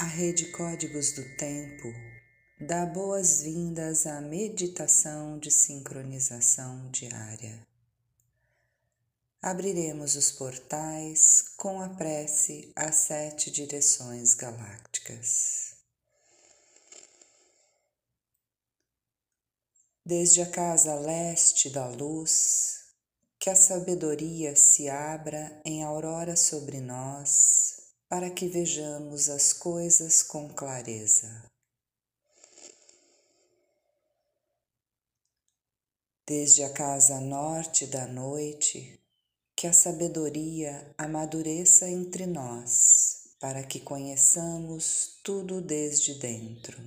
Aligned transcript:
A 0.00 0.04
Rede 0.04 0.46
Códigos 0.46 1.12
do 1.12 1.22
Tempo 1.36 1.92
dá 2.58 2.86
boas-vindas 2.86 4.06
à 4.06 4.18
meditação 4.18 5.38
de 5.38 5.50
sincronização 5.50 6.90
diária. 6.90 7.66
Abriremos 9.42 10.16
os 10.16 10.32
portais 10.32 11.52
com 11.54 11.82
a 11.82 11.90
prece 11.90 12.72
às 12.74 12.94
sete 12.94 13.50
direções 13.50 14.32
galácticas. 14.32 15.74
Desde 20.02 20.40
a 20.40 20.50
casa 20.50 20.94
leste 20.94 21.68
da 21.68 21.86
luz, 21.86 22.86
que 23.38 23.50
a 23.50 23.54
sabedoria 23.54 24.56
se 24.56 24.88
abra 24.88 25.60
em 25.62 25.84
aurora 25.84 26.36
sobre 26.36 26.80
nós 26.80 27.79
para 28.10 28.28
que 28.28 28.48
vejamos 28.48 29.28
as 29.28 29.52
coisas 29.52 30.20
com 30.20 30.52
clareza. 30.52 31.48
Desde 36.26 36.64
a 36.64 36.72
casa 36.72 37.20
norte 37.20 37.86
da 37.86 38.08
noite, 38.08 39.00
que 39.54 39.68
a 39.68 39.72
sabedoria 39.72 40.92
amadureça 40.98 41.88
entre 41.88 42.26
nós, 42.26 43.28
para 43.38 43.62
que 43.62 43.78
conheçamos 43.78 45.20
tudo 45.22 45.60
desde 45.60 46.14
dentro. 46.14 46.82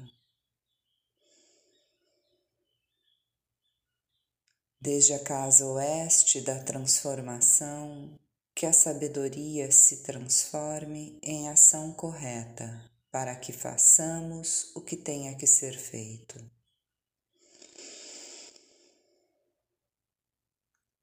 Desde 4.82 5.14
a 5.14 5.24
casa 5.24 5.66
oeste 5.68 6.42
da 6.42 6.62
transformação, 6.62 8.20
que 8.56 8.66
a 8.66 8.74
sabedoria 8.74 9.72
se 9.72 9.98
transforme 9.98 11.18
em 11.22 11.50
ação 11.50 11.92
correta 11.92 12.90
para 13.12 13.36
que 13.36 13.52
façamos 13.52 14.72
o 14.76 14.82
que 14.82 14.96
tenha 14.96 15.36
que 15.36 15.48
ser 15.48 15.78
feito. 15.78 16.44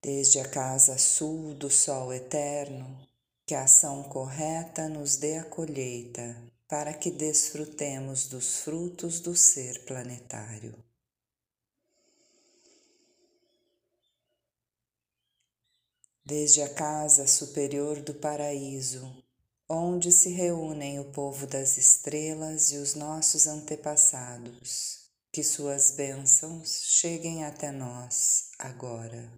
Desde 0.02 0.40
a 0.40 0.48
casa 0.48 0.96
sul 0.96 1.54
do 1.54 1.68
Sol 1.68 2.12
Eterno, 2.12 3.06
que 3.46 3.54
a 3.54 3.64
ação 3.64 4.02
correta 4.04 4.88
nos 4.88 5.16
dê 5.16 5.36
a 5.36 5.44
colheita 5.44 6.36
para 6.68 6.94
que 6.94 7.10
desfrutemos 7.10 8.28
dos 8.28 8.58
frutos 8.58 9.20
do 9.20 9.36
ser 9.36 9.84
planetário. 9.84 10.74
Desde 16.24 16.62
a 16.62 16.68
casa 16.68 17.26
superior 17.26 18.00
do 18.02 18.14
paraíso, 18.14 19.10
onde 19.68 20.10
se 20.10 20.30
reúnem 20.30 20.98
o 20.98 21.12
povo 21.12 21.46
das 21.46 21.78
estrelas 21.78 22.72
e 22.72 22.76
os 22.76 22.94
nossos 22.94 23.46
antepassados, 23.46 25.10
que 25.32 25.42
suas 25.42 25.92
bênçãos 25.92 26.82
cheguem 26.84 27.44
até 27.44 27.70
nós 27.70 28.50
agora. 28.58 29.30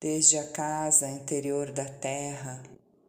Desde 0.00 0.38
a 0.38 0.46
casa 0.46 1.08
interior 1.08 1.72
da 1.72 1.86
Terra, 1.86 2.62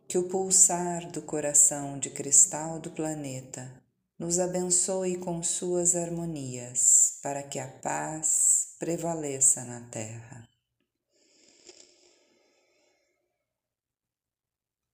que 0.08 0.18
o 0.18 0.30
pulsar 0.30 1.12
do 1.12 1.22
coração 1.22 2.00
de 2.00 2.10
cristal 2.10 2.80
do 2.80 2.90
planeta 2.92 3.84
nos 4.18 4.40
abençoe 4.40 5.18
com 5.18 5.44
suas 5.44 5.96
harmonias, 5.96 7.20
para 7.22 7.44
que 7.44 7.60
a 7.60 7.68
paz 7.68 8.75
prevaleça 8.78 9.64
na 9.64 9.82
terra. 9.90 10.48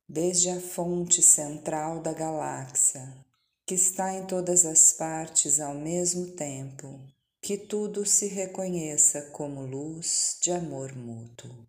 Desde 0.07 0.49
a 0.49 0.59
fonte 0.59 1.21
central 1.21 2.01
da 2.01 2.13
galáxia, 2.13 3.25
que 3.65 3.75
está 3.75 4.13
em 4.13 4.25
todas 4.25 4.65
as 4.65 4.91
partes 4.91 5.59
ao 5.59 5.73
mesmo 5.73 6.31
tempo, 6.33 6.99
que 7.41 7.57
tudo 7.57 8.05
se 8.05 8.27
reconheça 8.27 9.21
como 9.31 9.65
luz 9.65 10.37
de 10.41 10.51
amor 10.51 10.95
mútuo. 10.95 11.65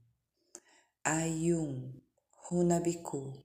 Ayum, 1.05 1.95
Runabiku, 2.49 3.43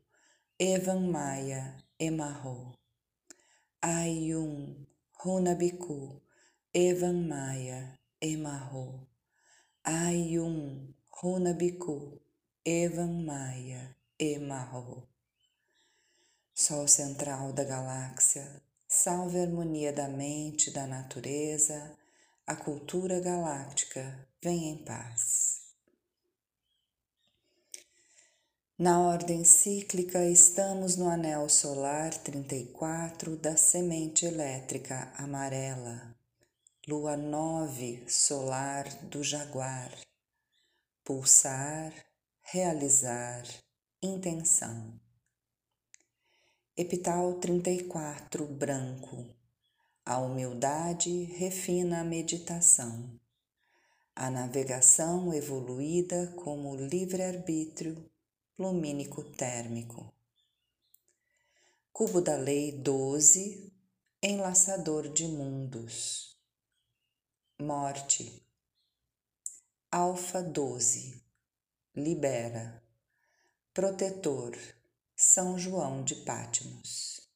Evan 0.59 1.09
Maya, 1.09 1.77
Emarro. 1.99 2.77
Ayum, 3.81 4.85
Runabiku, 5.13 6.21
Evan 6.73 7.27
Maya, 7.27 7.97
Emarro, 8.19 9.07
Ayum, 9.83 10.91
Runabiku, 11.21 12.19
Evan 12.65 13.23
Maya, 13.23 13.95
Emarro. 14.17 15.07
Sol 16.51 16.87
central 16.87 17.53
da 17.53 17.63
galáxia, 17.63 18.63
salve 18.87 19.37
a 19.37 19.43
harmonia 19.43 19.93
da 19.93 20.07
mente, 20.07 20.71
da 20.71 20.87
natureza, 20.87 21.95
a 22.47 22.55
cultura 22.55 23.19
galáctica, 23.19 24.27
vem 24.41 24.69
em 24.69 24.83
paz. 24.83 25.61
Na 28.79 28.99
ordem 28.99 29.43
cíclica, 29.43 30.25
estamos 30.25 30.95
no 30.97 31.07
anel 31.07 31.47
solar 31.49 32.11
34 32.15 33.37
da 33.37 33.55
semente 33.55 34.25
elétrica 34.25 35.13
amarela, 35.17 36.16
lua 36.89 37.17
9 37.17 38.09
solar 38.09 38.87
do 39.07 39.21
jaguar, 39.21 39.91
pulsar, 41.03 41.93
realizar, 42.41 43.43
intenção. 44.01 44.97
Epital 46.77 47.33
34 47.41 48.47
branco, 48.47 49.27
a 50.05 50.17
humildade 50.19 51.23
refina 51.23 51.99
a 51.99 52.05
meditação. 52.05 53.19
A 54.15 54.31
navegação 54.31 55.33
evoluída 55.33 56.33
como 56.37 56.73
livre-arbítrio 56.73 58.09
lumínico 58.57 59.25
térmico. 59.25 60.09
Cubo 61.91 62.21
da 62.21 62.37
Lei 62.37 62.71
12, 62.71 63.73
enlaçador 64.23 65.11
de 65.11 65.27
mundos. 65.27 66.36
Morte. 67.67 68.41
Alfa 69.91 70.41
12, 70.41 71.21
libera. 71.93 72.81
Protetor, 73.73 74.57
São 75.13 75.59
João 75.59 76.01
de 76.01 76.15
Pátimos. 76.15 77.29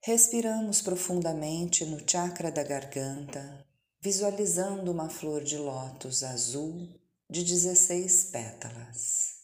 Respiramos 0.00 0.82
profundamente 0.82 1.84
no 1.84 2.00
chakra 2.04 2.50
da 2.50 2.64
garganta, 2.64 3.64
visualizando 4.00 4.90
uma 4.90 5.08
flor 5.08 5.44
de 5.44 5.56
lótus 5.56 6.24
azul 6.24 6.88
de 7.30 7.44
16 7.44 8.30
pétalas. 8.32 9.42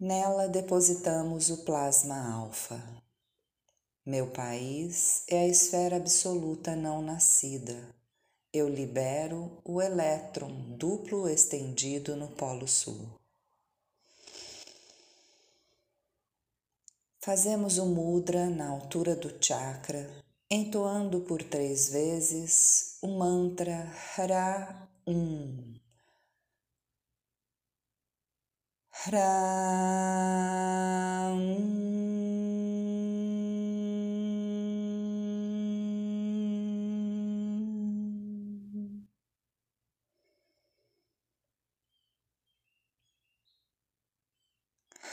Nela 0.00 0.48
depositamos 0.48 1.50
o 1.50 1.58
plasma 1.58 2.32
alfa. 2.34 3.05
Meu 4.06 4.28
país 4.28 5.24
é 5.26 5.40
a 5.40 5.48
esfera 5.48 5.96
absoluta 5.96 6.76
não 6.76 7.02
nascida. 7.02 7.76
Eu 8.52 8.68
libero 8.68 9.60
o 9.64 9.82
elétron 9.82 10.76
duplo 10.78 11.28
estendido 11.28 12.14
no 12.14 12.28
Polo 12.28 12.68
Sul. 12.68 13.04
Fazemos 17.18 17.78
o 17.78 17.86
mudra 17.86 18.48
na 18.48 18.68
altura 18.68 19.16
do 19.16 19.44
chakra 19.44 20.08
entoando 20.48 21.22
por 21.22 21.42
três 21.42 21.88
vezes 21.88 22.98
o 23.02 23.08
mantra 23.08 23.92
Hra 24.16 24.88
Um. 25.04 25.74
Hra 29.04 30.15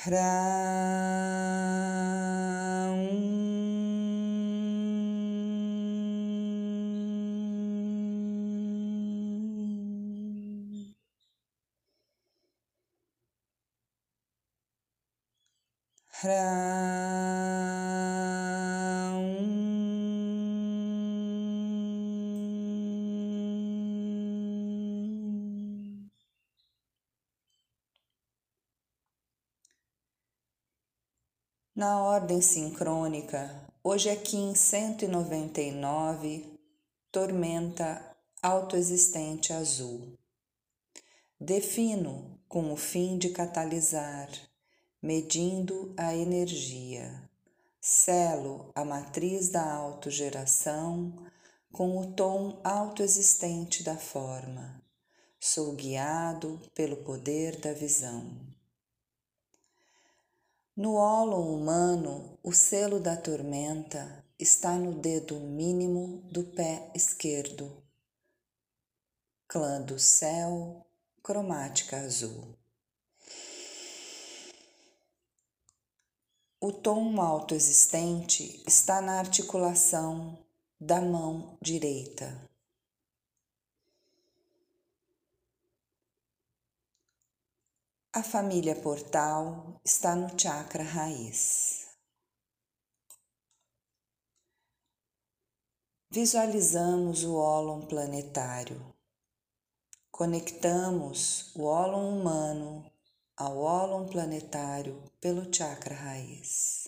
Hra 0.04 0.54
Na 31.84 32.02
ordem 32.02 32.40
sincrônica, 32.40 33.54
hoje 33.84 34.08
é 34.08 34.16
Kim 34.16 34.56
199, 34.56 36.58
tormenta 37.12 38.02
autoexistente 38.42 39.52
azul. 39.52 40.18
Defino 41.38 42.40
com 42.48 42.72
o 42.72 42.78
fim 42.78 43.18
de 43.18 43.32
catalisar, 43.32 44.30
medindo 45.02 45.94
a 45.98 46.16
energia. 46.16 47.30
Selo 47.82 48.72
a 48.74 48.86
matriz 48.86 49.50
da 49.50 49.70
autogeração 49.70 51.14
com 51.70 51.98
o 51.98 52.14
tom 52.14 52.62
autoexistente 52.64 53.84
da 53.84 53.98
forma. 53.98 54.82
Sou 55.38 55.74
guiado 55.74 56.62
pelo 56.74 56.96
poder 56.96 57.60
da 57.60 57.74
visão. 57.74 58.53
No 60.76 60.96
ólon 60.96 61.54
humano, 61.54 62.40
o 62.42 62.52
selo 62.52 63.00
da 63.00 63.16
tormenta 63.16 64.26
está 64.40 64.76
no 64.76 64.92
dedo 64.92 65.40
mínimo 65.40 66.24
do 66.32 66.44
pé 66.46 66.92
esquerdo. 66.96 67.72
Clã 69.48 69.80
do 69.84 70.00
céu, 70.00 70.84
cromática 71.22 71.98
azul. 71.98 72.58
O 76.60 76.72
tom 76.72 77.22
autoexistente 77.22 78.64
está 78.66 79.00
na 79.00 79.20
articulação 79.20 80.40
da 80.80 81.00
mão 81.00 81.56
direita. 81.62 82.50
A 88.16 88.22
família 88.22 88.76
portal 88.76 89.82
está 89.84 90.16
no 90.16 90.40
chakra 90.40 90.84
raiz. 90.84 91.88
Visualizamos 96.12 97.24
o 97.24 97.34
ólon 97.34 97.88
planetário. 97.88 98.80
Conectamos 100.12 101.56
o 101.56 101.64
ólon 101.64 102.20
humano 102.20 102.86
ao 103.36 103.58
ólon 103.58 104.08
planetário 104.08 105.12
pelo 105.20 105.52
chakra 105.52 105.96
raiz. 105.96 106.88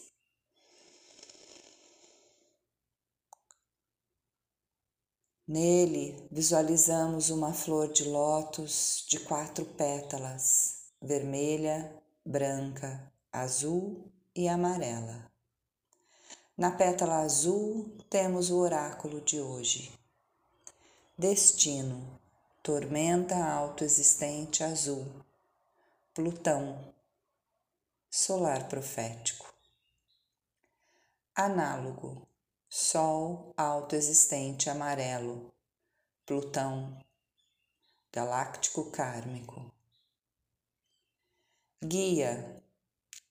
Nele 5.48 6.28
visualizamos 6.31 7.31
uma 7.31 7.51
flor 7.51 7.92
de 7.92 8.04
lótus 8.04 9.04
de 9.10 9.19
quatro 9.21 9.66
pétalas, 9.66 10.85
vermelha, 11.06 11.94
branca, 12.25 13.12
azul 13.31 14.12
e 14.36 14.50
amarela. 14.50 15.31
Na 16.57 16.72
pétala 16.72 17.19
azul 17.19 17.96
temos 18.10 18.50
o 18.50 18.57
oráculo 18.57 19.22
de 19.22 19.40
hoje. 19.40 19.92
Destino, 21.16 22.19
tormenta 22.63 23.36
autoexistente 23.36 24.63
azul. 24.63 25.06
Plutão, 26.13 26.94
solar 28.10 28.68
profético. 28.68 29.54
Análogo, 31.36 32.28
Sol 32.68 33.54
autoexistente 33.56 34.69
amarelo, 34.69 35.54
Plutão, 36.25 36.98
galáctico 38.12 38.90
kármico. 38.92 39.75
Guia, 41.83 42.63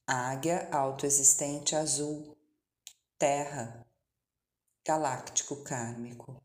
águia 0.06 0.68
autoexistente 0.70 1.74
azul, 1.74 2.36
Terra, 3.18 3.84
galáctico 4.84 5.64
kármico. 5.64 6.40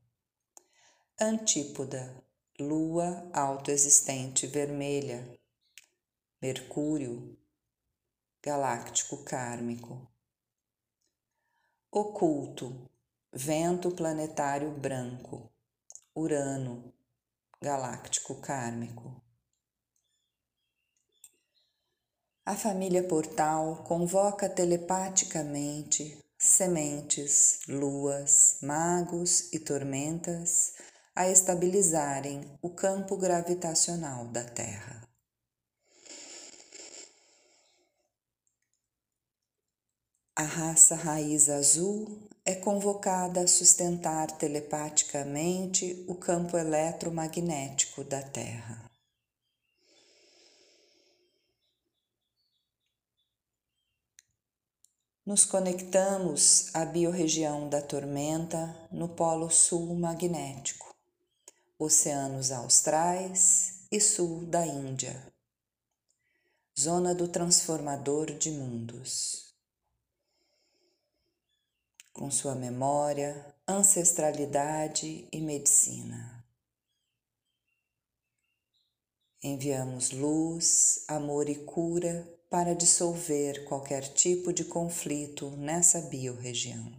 Antípoda, 1.19 2.23
lua 2.57 3.29
autoexistente 3.33 4.47
vermelha, 4.47 5.37
Mercúrio, 6.41 7.37
galáctico 8.41 9.23
kármico. 9.25 10.09
Oculto, 11.91 12.89
vento 13.31 13.91
planetário 13.91 14.71
branco, 14.71 15.51
Urano, 16.15 16.93
galáctico 17.61 18.39
kármico. 18.39 19.28
A 22.49 22.55
família 22.55 23.03
portal 23.03 23.83
convoca 23.87 24.49
telepaticamente 24.49 26.17
sementes, 26.35 27.59
luas, 27.67 28.57
magos 28.63 29.53
e 29.53 29.59
tormentas 29.59 30.73
a 31.15 31.29
estabilizarem 31.29 32.41
o 32.59 32.71
campo 32.71 33.15
gravitacional 33.17 34.25
da 34.29 34.43
Terra. 34.43 35.07
A 40.35 40.43
raça 40.43 40.95
raiz 40.95 41.51
azul 41.51 42.27
é 42.43 42.55
convocada 42.55 43.41
a 43.41 43.47
sustentar 43.47 44.31
telepaticamente 44.31 46.03
o 46.07 46.15
campo 46.15 46.57
eletromagnético 46.57 48.03
da 48.03 48.23
Terra. 48.23 48.88
Nos 55.29 55.45
conectamos 55.45 56.73
à 56.73 56.83
biorregião 56.83 57.69
da 57.69 57.83
tormenta 57.83 58.75
no 58.91 59.07
Polo 59.09 59.47
Sul 59.51 59.93
magnético, 59.93 60.91
oceanos 61.77 62.51
austrais 62.51 63.85
e 63.91 64.01
sul 64.01 64.47
da 64.47 64.65
Índia, 64.65 65.31
zona 66.75 67.13
do 67.13 67.27
transformador 67.27 68.31
de 68.39 68.49
mundos 68.49 69.53
com 72.11 72.31
sua 72.31 72.55
memória, 72.55 73.53
ancestralidade 73.67 75.27
e 75.31 75.39
medicina. 75.39 76.43
Enviamos 79.43 80.09
luz, 80.09 81.05
amor 81.07 81.47
e 81.47 81.55
cura 81.65 82.38
para 82.49 82.73
dissolver 82.73 83.63
qualquer 83.65 84.01
tipo 84.13 84.51
de 84.51 84.65
conflito 84.65 85.51
nessa 85.51 86.01
biorregião. 86.01 86.91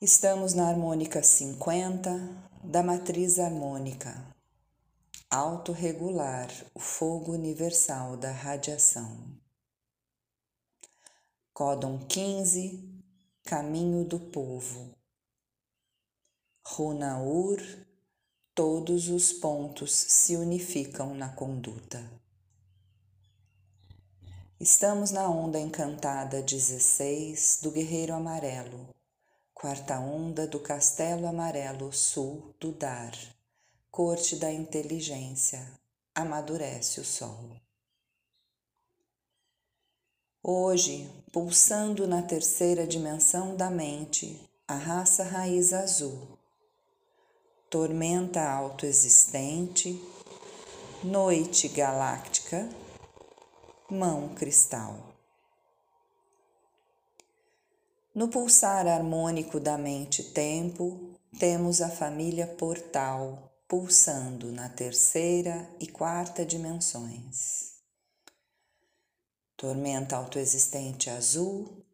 Estamos 0.00 0.52
na 0.52 0.68
harmônica 0.68 1.22
50 1.22 2.10
da 2.64 2.82
matriz 2.82 3.38
harmônica, 3.38 4.12
autorregular 5.30 6.50
o 6.74 6.80
fogo 6.80 7.32
universal 7.32 8.16
da 8.16 8.32
radiação. 8.32 9.40
Códon 11.54 12.04
15, 12.08 13.00
Caminho 13.44 14.04
do 14.04 14.18
Povo. 14.18 14.92
Runaur, 16.66 17.60
todos 18.54 19.08
os 19.08 19.32
pontos 19.32 19.92
se 19.92 20.36
unificam 20.36 21.14
na 21.14 21.30
conduta. 21.30 22.04
Estamos 24.60 25.10
na 25.10 25.28
onda 25.28 25.58
encantada 25.58 26.42
16 26.42 27.60
do 27.62 27.70
Guerreiro 27.70 28.12
Amarelo, 28.12 28.88
quarta 29.54 29.98
onda 29.98 30.46
do 30.46 30.60
Castelo 30.60 31.26
Amarelo 31.26 31.92
Sul 31.92 32.54
do 32.60 32.72
Dar, 32.72 33.16
corte 33.90 34.36
da 34.36 34.52
inteligência, 34.52 35.66
amadurece 36.14 37.00
o 37.00 37.04
sol. 37.04 37.56
Hoje, 40.42 41.10
pulsando 41.32 42.06
na 42.06 42.20
terceira 42.20 42.86
dimensão 42.86 43.56
da 43.56 43.70
mente, 43.70 44.38
a 44.68 44.74
raça 44.74 45.24
raiz 45.24 45.72
azul, 45.72 46.38
tormenta 47.72 48.46
autoexistente, 48.46 49.98
noite 51.02 51.68
galáctica, 51.68 52.68
mão 53.90 54.28
cristal. 54.34 54.94
No 58.14 58.28
pulsar 58.28 58.86
harmônico 58.86 59.58
da 59.58 59.78
mente-tempo, 59.78 61.16
temos 61.38 61.80
a 61.80 61.88
família 61.88 62.46
portal 62.46 63.50
pulsando 63.66 64.52
na 64.52 64.68
terceira 64.68 65.66
e 65.80 65.86
quarta 65.86 66.44
dimensões 66.44 67.72
tormenta 69.56 70.16
autoexistente 70.16 71.08
azul, 71.08 71.86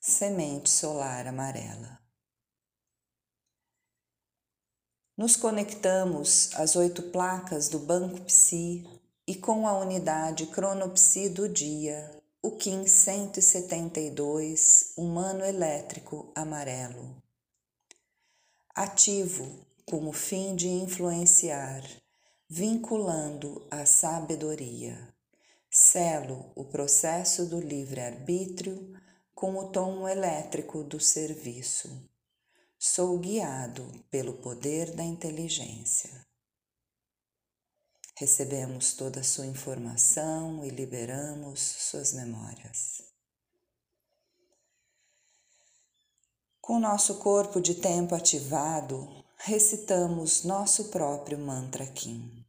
semente 0.00 0.70
solar 0.70 1.26
amarela. 1.26 2.03
Nos 5.16 5.36
conectamos 5.36 6.50
às 6.54 6.74
oito 6.74 7.00
placas 7.00 7.68
do 7.68 7.78
Banco 7.78 8.20
Psi 8.22 8.84
e 9.24 9.36
com 9.36 9.68
a 9.68 9.78
unidade 9.78 10.46
cronopsi 10.46 11.28
do 11.28 11.48
dia, 11.48 12.20
o 12.42 12.50
Kim 12.50 12.84
172 12.84 14.92
humano 14.96 15.44
elétrico 15.44 16.32
amarelo. 16.34 17.14
Ativo 18.74 19.64
com 19.86 20.08
o 20.08 20.12
fim 20.12 20.56
de 20.56 20.68
influenciar, 20.68 21.84
vinculando 22.48 23.64
a 23.70 23.86
sabedoria. 23.86 24.98
Selo 25.70 26.50
o 26.56 26.64
processo 26.64 27.46
do 27.46 27.60
livre-arbítrio 27.60 28.92
com 29.32 29.56
o 29.58 29.68
tom 29.68 30.08
elétrico 30.08 30.82
do 30.82 30.98
serviço. 30.98 32.12
Sou 32.86 33.18
guiado 33.18 33.82
pelo 34.10 34.34
poder 34.34 34.94
da 34.94 35.02
inteligência. 35.02 36.10
Recebemos 38.14 38.92
toda 38.92 39.20
a 39.20 39.24
sua 39.24 39.46
informação 39.46 40.62
e 40.62 40.68
liberamos 40.68 41.60
suas 41.60 42.12
memórias. 42.12 43.02
Com 46.60 46.78
nosso 46.78 47.14
corpo 47.20 47.58
de 47.58 47.74
tempo 47.76 48.14
ativado, 48.14 49.08
recitamos 49.38 50.44
nosso 50.44 50.90
próprio 50.90 51.38
mantra 51.38 51.86
Kim. 51.86 52.43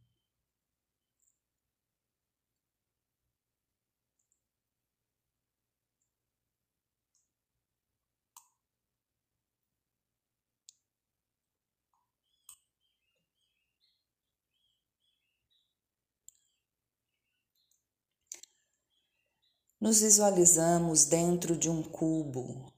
Nos 19.78 20.00
visualizamos 20.00 21.04
dentro 21.04 21.54
de 21.54 21.68
um 21.68 21.82
cubo 21.82 22.72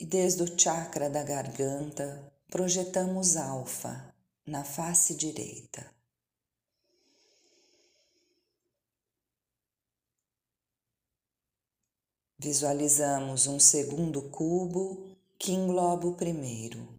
e 0.00 0.06
desde 0.06 0.42
o 0.42 0.56
chakra 0.56 1.10
da 1.10 1.22
garganta 1.22 2.32
projetamos 2.50 3.36
alfa 3.36 4.14
na 4.46 4.64
face 4.64 5.14
direita. 5.14 5.94
Visualizamos 12.38 13.46
um 13.46 13.60
segundo 13.60 14.30
cubo 14.30 15.14
que 15.38 15.52
engloba 15.52 16.06
o 16.06 16.14
primeiro. 16.14 16.98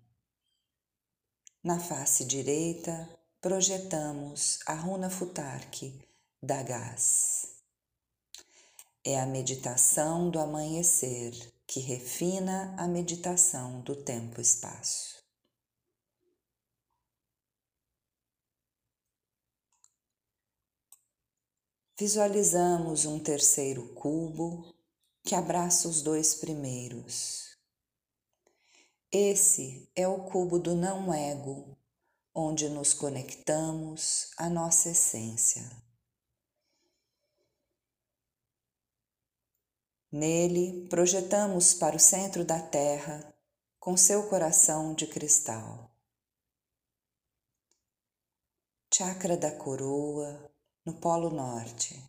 Na 1.64 1.80
face 1.80 2.24
direita, 2.24 3.10
projetamos 3.42 4.60
a 4.68 4.76
runa 4.76 5.10
futarque 5.10 6.00
da 6.44 6.62
gás 6.62 7.49
é 9.10 9.20
a 9.20 9.26
meditação 9.26 10.30
do 10.30 10.40
amanhecer 10.40 11.34
que 11.66 11.80
refina 11.80 12.76
a 12.78 12.88
meditação 12.88 13.82
do 13.82 13.96
tempo-espaço. 13.96 15.24
Visualizamos 21.98 23.06
um 23.06 23.20
terceiro 23.20 23.94
cubo 23.96 24.74
que 25.24 25.36
abraça 25.36 25.88
os 25.88 26.02
dois 26.02 26.36
primeiros. 26.36 27.58
Esse 29.12 29.92
é 29.96 30.08
o 30.08 30.24
cubo 30.26 30.60
do 30.60 30.76
não-ego, 30.76 31.78
onde 32.34 32.70
nos 32.70 32.94
conectamos 32.94 34.30
à 34.38 34.50
nossa 34.50 34.90
essência. 34.92 35.89
Nele, 40.12 40.88
projetamos 40.90 41.76
para 41.76 41.96
o 41.96 42.00
centro 42.00 42.44
da 42.44 42.60
Terra 42.60 43.32
com 43.80 43.96
seu 43.96 44.28
coração 44.28 44.96
de 44.96 45.06
cristal. 45.06 45.92
Chakra 48.92 49.38
da 49.38 49.52
coroa 49.56 50.52
no 50.84 50.96
Polo 50.96 51.30
Norte. 51.30 52.04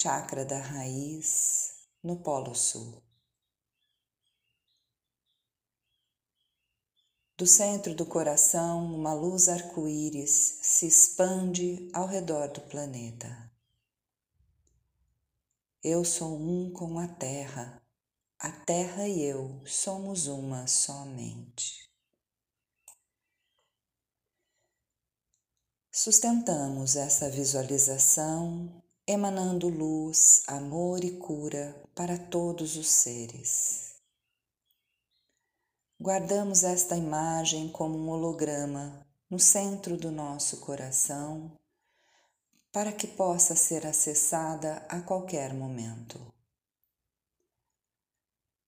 Chakra 0.00 0.44
da 0.44 0.58
raiz 0.58 1.84
no 2.00 2.22
Polo 2.22 2.54
Sul. 2.54 3.02
Do 7.36 7.46
centro 7.48 7.92
do 7.92 8.06
coração, 8.06 8.94
uma 8.94 9.12
luz 9.12 9.48
arco-íris 9.48 10.60
se 10.62 10.86
expande 10.86 11.90
ao 11.92 12.06
redor 12.06 12.46
do 12.52 12.60
planeta. 12.60 13.53
Eu 15.86 16.02
sou 16.02 16.34
um 16.34 16.72
com 16.72 16.98
a 16.98 17.06
terra, 17.06 17.78
a 18.38 18.50
terra 18.50 19.06
e 19.06 19.20
eu 19.20 19.60
somos 19.66 20.26
uma 20.28 20.66
somente. 20.66 21.90
Sustentamos 25.92 26.96
essa 26.96 27.28
visualização 27.28 28.82
emanando 29.06 29.68
luz, 29.68 30.42
amor 30.46 31.04
e 31.04 31.18
cura 31.18 31.78
para 31.94 32.16
todos 32.16 32.76
os 32.76 32.88
seres. 32.88 33.96
Guardamos 36.00 36.64
esta 36.64 36.96
imagem 36.96 37.70
como 37.70 37.98
um 37.98 38.08
holograma 38.08 39.06
no 39.28 39.38
centro 39.38 39.98
do 39.98 40.10
nosso 40.10 40.60
coração 40.60 41.54
para 42.74 42.90
que 42.90 43.06
possa 43.06 43.54
ser 43.54 43.86
acessada 43.86 44.84
a 44.88 45.00
qualquer 45.00 45.54
momento. 45.54 46.20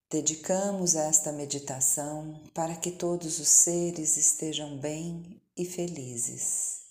Dedicamos 0.09 0.95
esta 0.95 1.33
meditação 1.33 2.41
para 2.55 2.77
que 2.77 2.93
todos 2.93 3.41
os 3.41 3.49
seres 3.49 4.17
estejam 4.17 4.79
bem 4.79 5.43
e 5.57 5.65
felizes. 5.65 6.83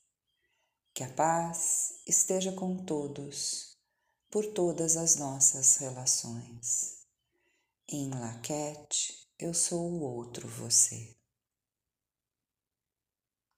Que 0.94 1.06
a 1.06 1.10
paz 1.14 2.02
esteja 2.06 2.52
com 2.52 2.84
todos, 2.84 3.78
por 4.30 4.48
todas 4.48 4.98
as 4.98 5.16
nossas 5.16 5.78
relações. 5.78 7.06
Em 7.88 8.10
Laquete, 8.10 9.26
eu 9.40 9.54
sou 9.54 9.90
o 9.90 10.02
outro 10.02 10.50
você. 10.50 11.16